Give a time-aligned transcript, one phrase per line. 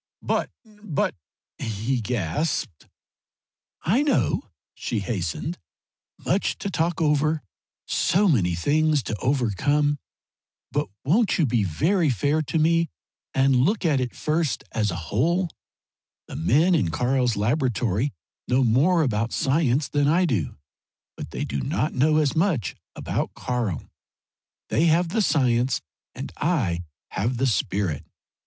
[0.23, 1.13] "But but"
[1.59, 2.87] he gasped.
[3.83, 5.59] "I know," she hastened
[6.25, 7.43] "much to talk over;
[7.85, 9.99] so many things to overcome.
[10.71, 12.89] But won't you be very fair to me
[13.35, 15.51] and look at it first as a whole?
[16.27, 18.11] The men in Karl's laboratory
[18.47, 20.57] know more about science than I do.
[21.15, 23.83] But they do not know as much about Karl.
[24.69, 25.79] They have the science
[26.15, 28.03] and I have the spirit.